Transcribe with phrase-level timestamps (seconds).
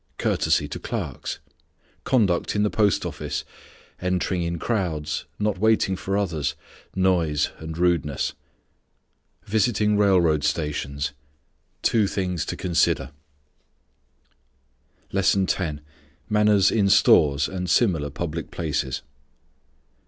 [0.17, 1.37] _Courtesy to clerks.
[2.05, 3.43] Conduct in the post office,
[4.01, 6.55] entering in crowds, not waiting for others,
[6.95, 8.33] noise and rudeness.
[9.43, 11.11] Visiting railroad stations.
[11.83, 13.11] Two things to consider.
[15.11, 15.81] LESSON X.
[16.29, 19.03] MANNERS IN STORES AND SIMILAR PUBLIC PLACES.